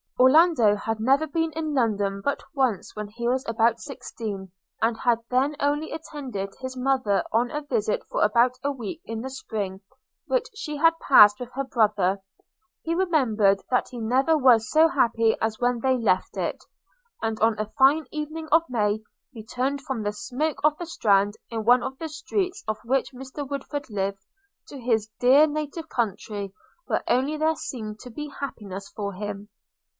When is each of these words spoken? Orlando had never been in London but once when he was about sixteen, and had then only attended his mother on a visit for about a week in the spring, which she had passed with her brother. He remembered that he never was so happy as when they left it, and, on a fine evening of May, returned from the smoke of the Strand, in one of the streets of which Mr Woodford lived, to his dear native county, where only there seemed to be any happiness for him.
Orlando 0.19 0.75
had 0.75 0.99
never 0.99 1.25
been 1.27 1.51
in 1.51 1.73
London 1.75 2.21
but 2.23 2.43
once 2.53 2.95
when 2.95 3.07
he 3.09 3.27
was 3.27 3.47
about 3.47 3.79
sixteen, 3.79 4.51
and 4.81 4.97
had 4.97 5.19
then 5.29 5.55
only 5.59 5.91
attended 5.91 6.55
his 6.59 6.75
mother 6.77 7.23
on 7.31 7.51
a 7.51 7.61
visit 7.61 8.03
for 8.07 8.23
about 8.23 8.57
a 8.63 8.71
week 8.71 9.01
in 9.05 9.21
the 9.21 9.29
spring, 9.29 9.81
which 10.25 10.47
she 10.55 10.77
had 10.77 10.97
passed 10.99 11.39
with 11.39 11.51
her 11.53 11.63
brother. 11.63 12.19
He 12.83 12.95
remembered 12.95 13.61
that 13.69 13.89
he 13.89 13.99
never 13.99 14.35
was 14.37 14.71
so 14.71 14.87
happy 14.87 15.35
as 15.41 15.59
when 15.59 15.79
they 15.81 15.97
left 15.97 16.35
it, 16.37 16.63
and, 17.21 17.39
on 17.39 17.59
a 17.59 17.69
fine 17.71 18.05
evening 18.11 18.47
of 18.51 18.63
May, 18.69 19.01
returned 19.35 19.81
from 19.81 20.01
the 20.03 20.13
smoke 20.13 20.59
of 20.63 20.77
the 20.77 20.85
Strand, 20.87 21.33
in 21.49 21.63
one 21.63 21.83
of 21.83 21.97
the 21.99 22.09
streets 22.09 22.63
of 22.67 22.77
which 22.85 23.11
Mr 23.13 23.47
Woodford 23.47 23.89
lived, 23.89 24.23
to 24.69 24.79
his 24.79 25.09
dear 25.19 25.45
native 25.45 25.89
county, 25.89 26.53
where 26.85 27.03
only 27.07 27.37
there 27.37 27.55
seemed 27.55 27.99
to 27.99 28.09
be 28.11 28.23
any 28.25 28.33
happiness 28.39 28.89
for 28.89 29.13
him. 29.13 29.49